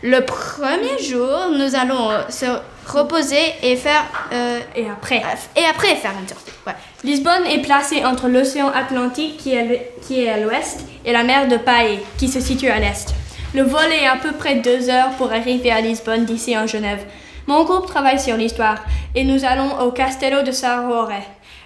Le 0.02 0.20
premier 0.24 0.98
jour, 1.02 1.48
nous 1.52 1.74
allons 1.74 2.10
euh, 2.10 2.20
se 2.28 2.46
reposer 2.86 3.52
et 3.62 3.74
faire 3.76 4.04
euh, 4.32 4.60
Et 4.76 4.88
après, 4.88 5.22
et 5.56 5.64
après 5.64 5.96
faire 5.96 6.12
une 6.20 6.28
sortie. 6.28 6.52
Ouais. 6.66 6.74
Lisbonne 7.02 7.44
est 7.46 7.58
placée 7.62 8.04
entre 8.04 8.28
l'océan 8.28 8.68
Atlantique 8.68 9.36
qui 9.38 9.54
est, 9.54 9.64
le- 9.64 9.78
qui 10.06 10.22
est 10.24 10.28
à 10.30 10.38
l'ouest 10.38 10.80
et 11.04 11.12
la 11.12 11.24
mer 11.24 11.48
de 11.48 11.56
Paille 11.56 11.98
qui 12.16 12.28
se 12.28 12.40
situe 12.40 12.68
à 12.68 12.78
l'est. 12.78 13.08
Le 13.54 13.62
vol 13.62 13.90
est 13.92 14.06
à 14.06 14.16
peu 14.16 14.32
près 14.32 14.56
deux 14.56 14.88
heures 14.88 15.10
pour 15.18 15.32
arriver 15.32 15.70
à 15.72 15.80
Lisbonne 15.80 16.24
d'ici 16.26 16.56
en 16.56 16.66
Genève. 16.66 17.00
Mon 17.48 17.64
groupe 17.64 17.86
travaille 17.86 18.20
sur 18.20 18.36
l'histoire 18.36 18.76
et 19.14 19.24
nous 19.24 19.42
allons 19.46 19.80
au 19.80 19.90
Castello 19.90 20.42
de 20.42 20.52
Sarore. 20.52 21.08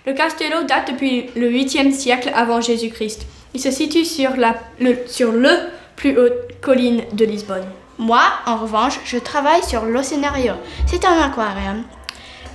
Le 0.06 0.12
castello 0.12 0.62
date 0.62 0.92
depuis 0.92 1.26
le 1.34 1.50
8e 1.50 1.90
siècle 1.90 2.30
avant 2.36 2.60
Jésus-Christ. 2.60 3.26
Il 3.52 3.60
se 3.60 3.72
situe 3.72 4.04
sur, 4.04 4.36
la, 4.36 4.54
le, 4.78 4.96
sur 5.08 5.32
le 5.32 5.50
plus 5.96 6.16
haute 6.16 6.60
colline 6.60 7.02
de 7.12 7.24
Lisbonne. 7.24 7.66
Moi, 7.98 8.22
en 8.46 8.58
revanche, 8.58 9.00
je 9.04 9.18
travaille 9.18 9.64
sur 9.64 9.84
l'Océnario. 9.84 10.52
C'est 10.86 11.04
un 11.04 11.20
aquarium. 11.20 11.82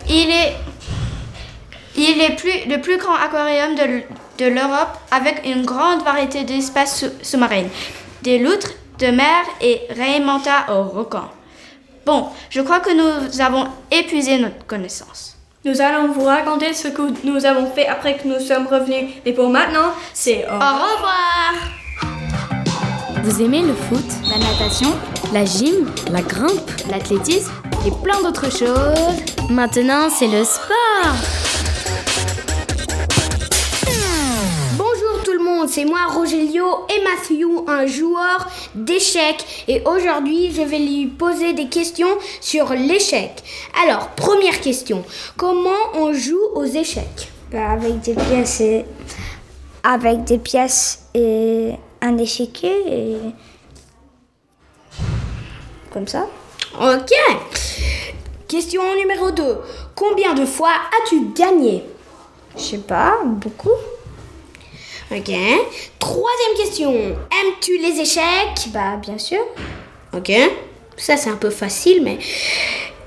Il 0.10 0.29
est, 0.29 0.55
il 1.98 2.22
est 2.22 2.36
plus, 2.38 2.69
le 2.74 2.79
plus 2.79 2.98
grand 2.98 3.15
aquarium 3.15 3.75
de, 3.75 4.43
de 4.46 4.50
l'Europe 4.50 4.98
avec 5.12 5.41
une 5.46 5.65
grande 5.65 6.01
variété 6.03 6.46
d'espèces 6.46 6.98
sous- 7.00 7.24
sous-marines. 7.25 7.67
Des 8.22 8.39
loutres 8.39 8.72
de 9.00 9.07
mer 9.07 9.43
et 9.60 9.81
raimanta 9.89 10.65
au 10.74 10.84
requin. 10.84 11.29
Bon, 12.08 12.28
je 12.50 12.62
crois 12.62 12.80
que 12.80 12.94
nous 12.94 13.42
avons 13.42 13.68
épuisé 13.92 14.38
notre 14.38 14.66
connaissance. 14.66 15.36
Nous 15.66 15.82
allons 15.82 16.14
vous 16.14 16.24
raconter 16.24 16.74
ce 16.74 16.88
que 16.88 17.02
nous 17.26 17.46
avons 17.46 17.70
fait 17.70 17.86
après 17.86 18.16
que 18.16 18.30
nous 18.30 18.40
sommes 18.40 18.66
revenus. 18.66 19.10
Et 19.26 19.34
pour 19.34 19.50
maintenant, 19.50 19.92
c'est 20.14 20.46
au 20.46 20.54
Au 20.54 20.54
revoir 20.54 21.54
Vous 23.24 23.42
aimez 23.42 23.62
le 23.62 23.74
foot, 23.74 24.06
la 24.24 24.38
natation, 24.38 24.94
la 25.34 25.44
gym, 25.44 25.92
la 26.10 26.22
grimpe, 26.22 26.72
l'athlétisme 26.90 27.52
et 27.86 27.92
plein 28.02 28.22
d'autres 28.22 28.50
choses 28.50 29.50
Maintenant, 29.50 30.10
c'est 30.10 30.30
le 30.30 30.46
sport 30.46 31.67
monde, 35.68 35.70
c'est 35.70 35.86
moi 35.86 36.00
Rogelio 36.08 36.66
et 36.90 37.04
Matthew, 37.04 37.68
un 37.68 37.86
joueur 37.86 38.48
d'échecs. 38.76 39.66
Et 39.68 39.82
aujourd'hui, 39.86 40.52
je 40.52 40.62
vais 40.62 40.80
lui 40.80 41.08
poser 41.08 41.54
des 41.54 41.68
questions 41.68 42.08
sur 42.42 42.74
l'échec. 42.74 43.32
Alors, 43.84 44.10
première 44.10 44.62
question, 44.62 45.04
comment 45.36 45.70
on 45.96 46.14
joue 46.14 46.42
aux 46.56 46.66
échecs? 46.66 47.32
Bah, 47.52 47.72
avec 47.72 48.02
des 48.02 48.14
pièces 48.14 48.62
et 48.62 48.86
avec 49.84 50.24
des 50.26 50.38
pièces 50.38 51.08
et 51.14 51.72
un 52.02 52.18
échiquier 52.18 52.76
et 52.88 53.18
comme 55.92 56.08
ça. 56.08 56.28
Ok. 56.80 57.12
Question 58.48 58.82
numéro 58.96 59.32
2. 59.32 59.58
Combien 59.96 60.34
de 60.34 60.46
fois 60.46 60.70
as-tu 60.70 61.30
gagné? 61.36 61.84
Je 62.56 62.62
sais 62.62 62.78
pas, 62.78 63.16
beaucoup. 63.24 63.70
Ok. 65.12 65.32
Troisième 66.00 66.56
question. 66.58 66.92
Aimes-tu 66.94 67.78
les 67.78 68.00
échecs? 68.02 68.68
Bah 68.74 68.98
bien 69.02 69.18
sûr. 69.18 69.40
Ok. 70.14 70.32
Ça, 70.98 71.16
c'est 71.16 71.30
un 71.30 71.36
peu 71.38 71.50
facile, 71.50 72.04
mais. 72.04 72.18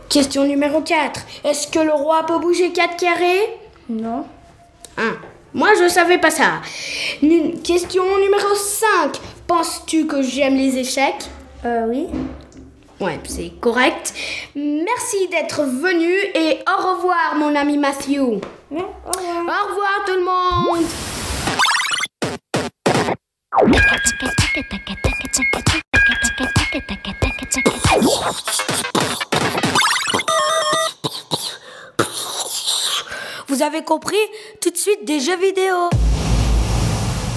Question 0.09 0.45
numéro 0.45 0.81
4. 0.81 1.21
Est-ce 1.45 1.69
que 1.69 1.79
le 1.79 1.93
roi 1.93 2.25
peut 2.27 2.39
bouger 2.39 2.71
4 2.73 2.97
carrés? 2.97 3.49
Non. 3.89 4.25
Ah, 4.97 5.13
moi, 5.55 5.71
je 5.81 5.89
savais 5.89 6.19
pas 6.19 6.31
ça. 6.31 6.61
Nu- 7.23 7.55
question 7.63 8.03
numéro 8.19 8.55
5. 8.55 9.13
Penses-tu 9.47 10.07
que 10.07 10.23
j'aime 10.23 10.57
les 10.57 10.79
échecs? 10.79 11.27
Euh 11.65 11.85
oui. 11.89 12.07
Ouais, 13.01 13.19
c'est 13.25 13.53
correct. 13.61 14.13
Merci 14.55 15.29
d'être 15.29 15.63
venu 15.63 16.13
et 16.35 16.59
au 16.69 16.95
revoir, 16.95 17.35
mon 17.37 17.55
ami 17.57 17.77
Matthew. 17.79 18.19
Ouais, 18.71 18.83
au 18.83 19.11
revoir. 19.11 19.37
Au 19.39 19.69
revoir, 19.71 20.05
tout 20.07 20.15
le 20.15 20.25
monde. 20.25 20.85
Vous 33.47 33.63
avez 33.63 33.83
compris 33.85 34.17
Tout 34.61 34.71
de 34.71 34.77
suite 34.77 35.05
des 35.05 35.21
jeux 35.21 35.37
vidéo. 35.37 35.91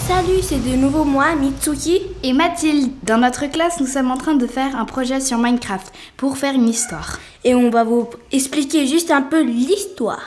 Salut, 0.07 0.41
c'est 0.41 0.63
de 0.63 0.75
nouveau 0.75 1.03
moi, 1.03 1.35
Mitsuki 1.35 2.01
et 2.23 2.33
Mathilde. 2.33 2.91
Dans 3.03 3.17
notre 3.17 3.45
classe, 3.47 3.79
nous 3.79 3.87
sommes 3.87 4.09
en 4.09 4.17
train 4.17 4.33
de 4.33 4.47
faire 4.47 4.75
un 4.75 4.85
projet 4.85 5.19
sur 5.19 5.37
Minecraft 5.37 5.93
pour 6.17 6.37
faire 6.37 6.55
une 6.55 6.67
histoire. 6.67 7.19
Et 7.43 7.53
on 7.53 7.69
va 7.69 7.83
vous 7.83 8.09
expliquer 8.31 8.87
juste 8.87 9.11
un 9.11 9.21
peu 9.21 9.41
l'histoire. 9.41 10.21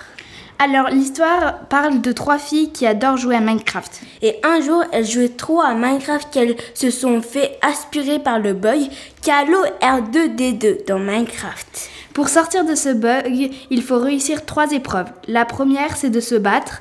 Alors, 0.58 0.88
l'histoire 0.88 1.58
parle 1.68 2.00
de 2.00 2.12
trois 2.12 2.38
filles 2.38 2.72
qui 2.72 2.86
adorent 2.86 3.18
jouer 3.18 3.36
à 3.36 3.40
Minecraft. 3.40 4.00
Et 4.22 4.36
un 4.42 4.60
jour, 4.62 4.82
elles 4.90 5.06
jouaient 5.06 5.28
trop 5.28 5.60
à 5.60 5.74
Minecraft 5.74 6.32
qu'elles 6.32 6.56
se 6.72 6.90
sont 6.90 7.20
fait 7.20 7.58
aspirer 7.60 8.18
par 8.18 8.38
le 8.38 8.54
bug 8.54 8.80
Calo 9.22 9.58
R2D2 9.82 10.86
dans 10.86 10.98
Minecraft. 10.98 11.90
Pour 12.14 12.30
sortir 12.30 12.64
de 12.64 12.74
ce 12.74 12.88
bug, 12.94 13.50
il 13.70 13.82
faut 13.82 13.98
réussir 13.98 14.46
trois 14.46 14.70
épreuves. 14.72 15.10
La 15.28 15.44
première, 15.44 15.94
c'est 15.96 16.08
de 16.08 16.20
se 16.20 16.34
battre 16.34 16.80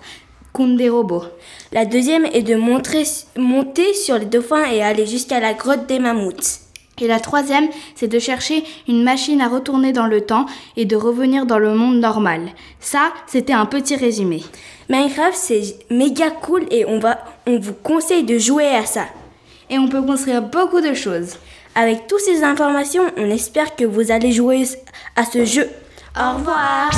contre 0.53 0.77
des 0.77 0.87
robots. 0.87 1.25
La 1.73 1.83
deuxième 1.85 2.25
est 2.27 2.43
de 2.43 2.55
montrer- 2.55 3.03
monter 3.35 3.93
sur 3.93 4.17
les 4.17 4.25
dauphins 4.25 4.71
et 4.71 4.81
aller 4.81 5.05
jusqu'à 5.05 5.41
la 5.41 5.53
grotte 5.53 5.85
des 5.87 5.99
mammouths. 5.99 6.61
Et 7.01 7.07
la 7.07 7.19
troisième, 7.19 7.67
c'est 7.95 8.07
de 8.07 8.19
chercher 8.19 8.63
une 8.87 9.03
machine 9.03 9.41
à 9.41 9.49
retourner 9.49 9.91
dans 9.91 10.07
le 10.07 10.21
temps 10.21 10.45
et 10.77 10.85
de 10.85 10.95
revenir 10.95 11.45
dans 11.45 11.59
le 11.59 11.75
monde 11.75 11.99
normal. 11.99 12.41
Ça, 12.79 13.11
c'était 13.27 13.53
un 13.53 13.65
petit 13.65 13.97
résumé. 13.97 14.43
Minecraft, 14.87 15.35
c'est 15.35 15.77
méga 15.89 16.29
cool 16.31 16.65
et 16.71 16.85
on, 16.85 16.99
va, 16.99 17.19
on 17.47 17.59
vous 17.59 17.73
conseille 17.73 18.23
de 18.23 18.37
jouer 18.37 18.67
à 18.67 18.85
ça. 18.85 19.05
Et 19.69 19.77
on 19.77 19.89
peut 19.89 20.01
construire 20.01 20.41
beaucoup 20.41 20.79
de 20.79 20.93
choses. 20.93 21.37
Avec 21.73 22.07
toutes 22.07 22.21
ces 22.21 22.43
informations, 22.43 23.03
on 23.17 23.29
espère 23.29 23.75
que 23.75 23.83
vous 23.83 24.11
allez 24.11 24.31
jouer 24.31 24.63
à 25.17 25.25
ce 25.25 25.43
jeu. 25.43 25.67
Au 26.17 26.37
revoir. 26.37 26.91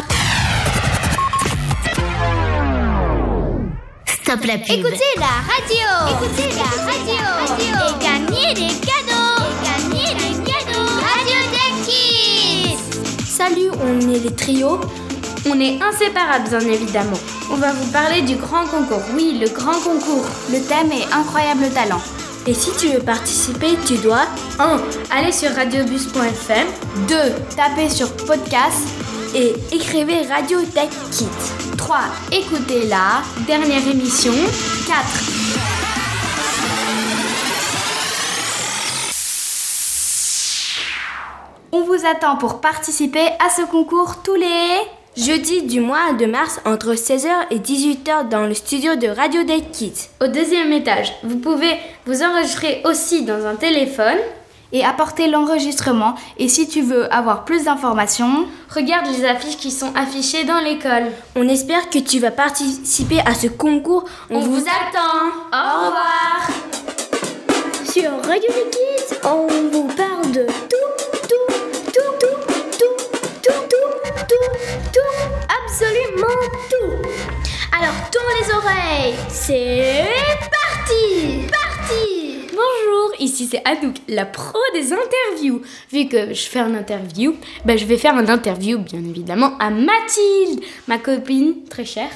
Stop 4.06 4.44
la 4.46 4.58
pub. 4.58 4.78
Écoutez 4.78 5.14
la 5.18 5.26
radio. 5.48 6.24
Écoutez 6.24 6.50
la 6.56 6.84
radio. 6.86 7.16
Et 7.60 8.04
gagnez 8.04 8.54
des 8.54 8.87
Salut, 13.38 13.70
on 13.84 14.00
est 14.12 14.18
les 14.18 14.34
trios. 14.34 14.82
On 15.48 15.60
est 15.60 15.80
inséparables, 15.80 16.50
bien 16.50 16.60
évidemment. 16.60 17.20
On 17.52 17.58
va 17.58 17.72
vous 17.72 17.92
parler 17.92 18.24
du 18.24 18.36
grand 18.36 18.66
concours. 18.66 19.04
Oui, 19.14 19.38
le 19.40 19.48
grand 19.48 19.80
concours. 19.80 20.26
Le 20.50 20.60
thème 20.68 20.92
est 20.92 21.06
Incroyable 21.14 21.70
Talent. 21.72 22.02
Et 22.48 22.56
si 22.56 22.72
tu 22.80 22.88
veux 22.88 23.00
participer, 23.00 23.78
tu 23.86 23.98
dois 23.98 24.26
1. 24.58 24.82
Aller 25.12 25.32
sur 25.32 25.52
radiobus.fm 25.52 26.66
2. 27.08 27.16
Taper 27.56 27.92
sur 27.92 28.12
podcast 28.26 28.88
et 29.36 29.54
écrivez 29.72 30.26
Radio 30.26 30.60
Tech 30.74 30.90
Kit. 31.12 31.28
3. 31.78 31.98
Écoutez 32.32 32.88
la 32.88 33.22
dernière 33.46 33.88
émission. 33.88 34.34
4. 34.88 34.98
On 41.78 41.84
vous 41.84 42.08
attend 42.08 42.38
pour 42.38 42.60
participer 42.60 43.28
à 43.38 43.52
ce 43.56 43.62
concours 43.62 44.24
tous 44.24 44.34
les 44.34 44.80
jeudi 45.16 45.62
du 45.62 45.80
mois 45.80 46.14
de 46.14 46.26
mars 46.26 46.60
entre 46.66 46.96
16h 46.96 47.30
et 47.52 47.60
18h 47.60 48.30
dans 48.30 48.48
le 48.48 48.56
studio 48.56 48.96
de 48.96 49.08
Radio 49.08 49.44
Date 49.44 49.70
Kids. 49.74 50.10
Au 50.20 50.26
deuxième 50.26 50.74
étage, 50.74 51.14
vous 51.22 51.38
pouvez 51.38 51.78
vous 52.08 52.24
enregistrer 52.24 52.82
aussi 52.84 53.26
dans 53.26 53.46
un 53.46 53.54
téléphone 53.54 54.18
et 54.74 54.84
apporter 54.84 55.28
l'enregistrement. 55.28 56.16
Et 56.40 56.48
si 56.48 56.68
tu 56.68 56.82
veux 56.82 57.14
avoir 57.14 57.46
plus 57.46 57.66
d'informations, 57.66 58.48
regarde 58.74 59.06
les 59.16 59.24
affiches 59.26 59.58
qui 59.58 59.70
sont 59.70 59.94
affichées 59.96 60.46
dans 60.46 60.60
l'école. 60.60 61.12
On 61.36 61.48
espère 61.48 61.92
que 61.92 62.00
tu 62.00 62.18
vas 62.18 62.32
participer 62.32 63.20
à 63.20 63.36
ce 63.36 63.46
concours. 63.46 64.06
On, 64.32 64.40
vous, 64.40 64.62
attend. 64.62 65.28
Au 65.54 65.86
revoir. 65.86 66.50
Sur 67.86 68.12
Radio 68.28 68.50
Kids, 68.72 69.16
on 69.24 69.46
vous 69.72 69.88
parle 69.96 70.32
de 70.32 70.48
tout, 70.48 70.97
absolument 75.78 76.34
tout. 76.72 76.92
Alors 77.72 77.94
tourne 78.10 78.26
les 78.42 78.52
oreilles, 78.52 79.16
c'est 79.30 80.06
parti 80.50 81.46
Parti 81.52 82.48
Bonjour, 82.50 83.12
ici 83.20 83.48
c'est 83.48 83.62
Anouk, 83.64 83.98
la 84.08 84.26
pro 84.26 84.58
des 84.74 84.92
interviews. 84.92 85.62
Vu 85.92 86.08
que 86.08 86.34
je 86.34 86.50
fais 86.50 86.60
une 86.62 86.76
interview, 86.76 87.36
ben 87.64 87.78
je 87.78 87.86
vais 87.86 87.98
faire 87.98 88.18
une 88.18 88.30
interview 88.30 88.80
bien 88.80 89.02
évidemment 89.02 89.56
à 89.60 89.70
Mathilde, 89.70 90.64
ma 90.88 90.98
copine 90.98 91.64
très 91.70 91.86
chère. 91.86 92.10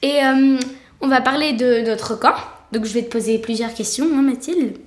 Et 0.00 0.24
euh, 0.24 0.58
on 1.02 1.08
va 1.08 1.20
parler 1.20 1.52
de 1.52 1.82
notre 1.82 2.18
camp. 2.18 2.34
Donc 2.72 2.86
je 2.86 2.94
vais 2.94 3.02
te 3.02 3.10
poser 3.10 3.38
plusieurs 3.38 3.74
questions, 3.74 4.06
hein, 4.14 4.22
Mathilde. 4.22 4.78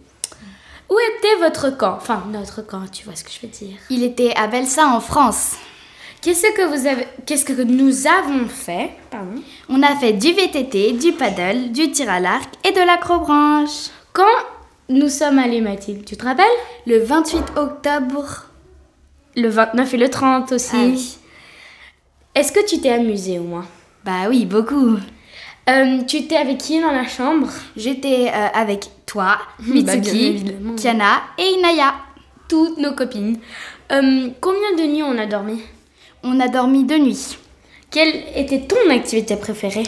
Où 0.89 0.95
était 1.17 1.35
votre 1.39 1.77
camp? 1.77 1.97
Enfin, 1.97 2.23
notre 2.31 2.65
camp, 2.65 2.81
tu 2.91 3.05
vois 3.05 3.15
ce 3.15 3.23
que 3.23 3.29
je 3.29 3.45
veux 3.45 3.51
dire. 3.51 3.77
Il 3.91 4.03
était 4.03 4.33
à 4.35 4.47
Belsa 4.47 4.87
en 4.87 5.01
France. 5.01 5.57
Qu'est-ce 6.21 6.51
que 6.55 6.63
vous 6.63 6.87
avez 6.87 7.07
Qu'est-ce 7.25 7.45
que 7.45 7.61
nous 7.61 8.07
avons 8.07 8.47
fait? 8.47 8.91
Pardon? 9.11 9.41
On 9.69 9.81
a 9.83 9.95
fait 9.95 10.13
du 10.13 10.31
VTT, 10.33 10.93
du 10.93 11.11
paddle, 11.13 11.71
du 11.71 11.91
tir 11.91 12.09
à 12.09 12.19
l'arc 12.19 12.49
et 12.67 12.71
de 12.71 12.79
l'acrobranche. 12.85 13.89
Quand 14.13 14.23
nous 14.89 15.09
sommes 15.09 15.39
allés, 15.39 15.61
Mathilde, 15.61 16.05
tu 16.05 16.17
te 16.17 16.25
rappelles? 16.25 16.45
Le 16.85 16.99
28 16.99 17.43
octobre. 17.55 18.45
Le 19.35 19.47
29 19.49 19.93
et 19.93 19.97
le 19.97 20.09
30 20.09 20.51
aussi. 20.53 20.69
Ah 20.73 20.85
oui. 20.85 21.17
Est-ce 22.33 22.51
que 22.51 22.65
tu 22.65 22.79
t'es 22.79 22.89
amusée 22.91 23.39
au 23.39 23.43
moins? 23.43 23.65
Bah 24.03 24.27
oui, 24.29 24.45
beaucoup. 24.45 24.97
Euh, 25.69 26.01
tu 26.07 26.17
étais 26.17 26.37
avec 26.37 26.57
qui 26.57 26.79
dans 26.81 26.91
la 26.91 27.05
chambre? 27.07 27.49
J'étais 27.75 28.31
euh, 28.33 28.47
avec 28.53 28.85
toi, 29.05 29.37
Bah, 29.59 29.65
Mitsuki, 29.95 30.25
évidemment. 30.27 30.75
Kiana 30.75 31.21
et 31.37 31.43
Inaya. 31.57 31.93
Toutes 32.49 32.77
nos 32.77 32.93
copines. 32.93 33.37
Euh, 33.91 34.29
combien 34.39 34.73
de 34.77 34.83
nuits 34.91 35.03
on 35.03 35.17
a 35.17 35.25
dormi? 35.25 35.61
On 36.29 36.41
a 36.41 36.49
dormi 36.49 36.83
deux 36.83 36.97
nuits. 36.97 37.37
Quelle 37.89 38.13
était 38.35 38.59
ton 38.59 38.89
activité 38.89 39.37
préférée? 39.37 39.83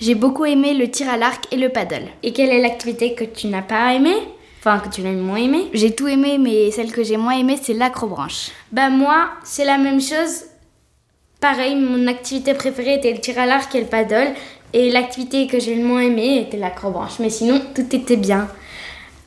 J'ai 0.00 0.16
beaucoup 0.16 0.44
aimé 0.44 0.74
le 0.74 0.90
tir 0.90 1.08
à 1.08 1.16
l'arc 1.16 1.46
et 1.52 1.56
le 1.56 1.68
paddle. 1.68 2.08
Et 2.24 2.32
quelle 2.32 2.50
est 2.50 2.60
l'activité 2.60 3.14
que 3.14 3.22
tu 3.22 3.46
n'as 3.46 3.62
pas 3.62 3.94
aimée? 3.94 4.16
Enfin, 4.58 4.80
que 4.80 4.92
tu 4.92 5.02
l'as 5.02 5.12
moins 5.12 5.36
aimée? 5.36 5.70
J'ai 5.72 5.94
tout 5.94 6.08
aimé, 6.08 6.36
mais 6.38 6.72
celle 6.72 6.90
que 6.90 7.04
j'ai 7.04 7.16
moins 7.16 7.38
aimée, 7.38 7.56
c'est 7.62 7.74
l'acrobranche. 7.74 8.50
Bah 8.72 8.88
moi, 8.88 9.28
c'est 9.44 9.64
la 9.64 9.78
même 9.78 10.00
chose. 10.00 10.46
Pareil, 11.40 11.76
mon 11.76 12.08
activité 12.08 12.54
préférée 12.54 12.94
était 12.94 13.12
le 13.12 13.20
tir 13.20 13.38
à 13.38 13.46
l'arc 13.46 13.72
et 13.72 13.80
le 13.80 13.86
paddle. 13.86 14.34
Et 14.72 14.90
l'activité 14.90 15.46
que 15.46 15.60
j'ai 15.60 15.76
le 15.76 15.84
moins 15.84 16.00
aimée 16.00 16.40
était 16.40 16.56
l'acrobranche. 16.56 17.20
Mais 17.20 17.30
sinon, 17.30 17.62
tout 17.72 17.94
était 17.94 18.16
bien. 18.16 18.48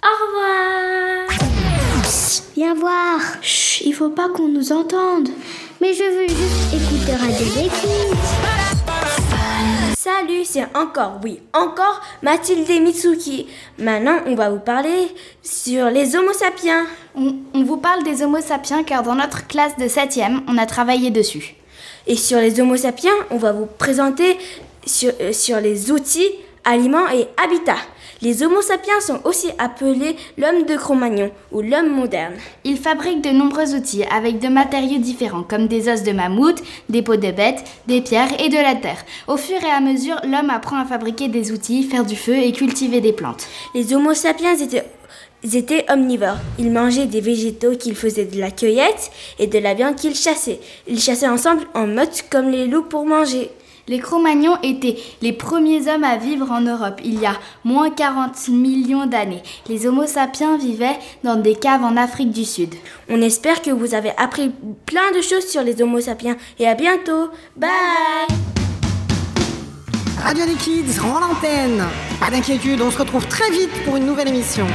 Au 0.03 0.25
revoir 0.25 1.29
Viens 2.57 2.73
voir. 2.73 3.21
Chut, 3.41 3.85
il 3.85 3.93
faut 3.93 4.09
pas 4.09 4.27
qu'on 4.27 4.49
nous 4.49 4.73
entende. 4.73 5.29
Mais 5.79 5.93
je 5.93 6.03
veux 6.03 6.27
juste 6.27 6.73
écouter 6.73 7.15
Radio 7.15 7.45
Kids. 7.45 7.69
Salut, 9.95 10.43
c'est 10.43 10.65
encore, 10.75 11.19
oui, 11.23 11.39
encore 11.53 12.01
Mathilde 12.23 12.67
et 12.69 12.79
Mitsuki. 12.79 13.47
Maintenant, 13.77 14.17
on 14.25 14.33
va 14.33 14.49
vous 14.49 14.59
parler 14.59 15.13
sur 15.43 15.89
les 15.91 16.15
Homo 16.15 16.33
sapiens. 16.33 16.87
On, 17.15 17.35
on 17.53 17.63
vous 17.63 17.77
parle 17.77 18.03
des 18.03 18.23
Homo 18.23 18.41
sapiens 18.41 18.83
car 18.83 19.03
dans 19.03 19.13
notre 19.13 19.45
classe 19.45 19.77
de 19.77 19.85
7e, 19.85 20.41
on 20.47 20.57
a 20.57 20.65
travaillé 20.65 21.11
dessus. 21.11 21.55
Et 22.07 22.15
sur 22.15 22.39
les 22.39 22.59
Homo 22.59 22.75
sapiens, 22.75 23.13
on 23.29 23.37
va 23.37 23.51
vous 23.51 23.67
présenter 23.67 24.37
sur, 24.85 25.11
euh, 25.21 25.31
sur 25.31 25.59
les 25.59 25.91
outils, 25.91 26.31
aliments 26.63 27.07
et 27.09 27.27
habitats. 27.43 27.77
Les 28.21 28.41
Homo 28.41 28.61
sapiens 28.63 28.99
sont 28.99 29.19
aussi 29.25 29.47
appelés 29.59 30.15
l'homme 30.39 30.63
de 30.63 30.75
Cro-Magnon 30.75 31.29
ou 31.51 31.61
l'homme 31.61 31.89
moderne. 31.89 32.33
Ils 32.63 32.77
fabriquent 32.77 33.23
de 33.23 33.29
nombreux 33.29 33.75
outils 33.75 34.03
avec 34.05 34.39
de 34.39 34.47
matériaux 34.47 34.97
différents 34.97 35.43
comme 35.43 35.67
des 35.67 35.87
os 35.87 36.01
de 36.01 36.11
mammouth, 36.13 36.63
des 36.89 37.03
peaux 37.03 37.15
de 37.15 37.31
bêtes, 37.31 37.63
des 37.85 38.01
pierres 38.01 38.41
et 38.41 38.49
de 38.49 38.55
la 38.55 38.73
terre. 38.73 39.05
Au 39.27 39.37
fur 39.37 39.57
et 39.63 39.69
à 39.69 39.81
mesure, 39.81 40.19
l'homme 40.23 40.49
apprend 40.49 40.79
à 40.79 40.85
fabriquer 40.85 41.27
des 41.27 41.51
outils, 41.51 41.83
faire 41.83 42.05
du 42.05 42.15
feu 42.15 42.35
et 42.37 42.51
cultiver 42.53 43.01
des 43.01 43.13
plantes. 43.13 43.47
Les 43.75 43.93
Homo 43.93 44.15
sapiens 44.15 44.55
étaient, 44.55 44.85
ils 45.43 45.55
étaient 45.55 45.85
omnivores. 45.91 46.39
Ils 46.57 46.71
mangeaient 46.71 47.05
des 47.05 47.21
végétaux 47.21 47.75
qu'ils 47.75 47.95
faisaient 47.95 48.25
de 48.25 48.39
la 48.39 48.49
cueillette 48.49 49.11
et 49.37 49.45
de 49.45 49.59
la 49.59 49.75
viande 49.75 49.95
qu'ils 49.95 50.15
chassaient. 50.15 50.59
Ils 50.87 50.99
chassaient 50.99 51.27
ensemble 51.27 51.67
en 51.75 51.85
meute 51.85 52.25
comme 52.31 52.49
les 52.49 52.65
loups 52.65 52.81
pour 52.81 53.05
manger. 53.05 53.51
Les 53.89 53.99
Cro-Magnons 53.99 54.57
étaient 54.63 54.97
les 55.21 55.31
premiers 55.31 55.87
hommes 55.87 56.03
à 56.03 56.17
vivre 56.17 56.51
en 56.51 56.59
Europe 56.59 56.99
il 57.05 57.21
y 57.21 57.25
a 57.25 57.37
moins 57.63 57.89
40 57.89 58.49
millions 58.49 59.05
d'années. 59.05 59.41
Les 59.69 59.87
Homo 59.87 60.05
sapiens 60.05 60.57
vivaient 60.57 60.99
dans 61.23 61.37
des 61.37 61.55
caves 61.55 61.83
en 61.83 61.95
Afrique 61.95 62.31
du 62.31 62.43
Sud. 62.43 62.75
On 63.09 63.21
espère 63.21 63.61
que 63.61 63.71
vous 63.71 63.93
avez 63.93 64.11
appris 64.17 64.51
plein 64.85 65.11
de 65.15 65.21
choses 65.21 65.47
sur 65.47 65.63
les 65.63 65.81
Homo 65.81 66.01
sapiens 66.01 66.35
et 66.59 66.67
à 66.67 66.75
bientôt. 66.75 67.29
Bye 67.55 67.69
Radio 70.21 70.45
des 70.45 70.55
Kids 70.55 70.99
rend 70.99 71.19
l'antenne. 71.19 71.85
Pas 72.19 72.29
d'inquiétude, 72.29 72.81
on 72.81 72.91
se 72.91 72.97
retrouve 72.97 73.25
très 73.27 73.49
vite 73.51 73.71
pour 73.85 73.95
une 73.95 74.05
nouvelle 74.05 74.27
émission. 74.27 74.67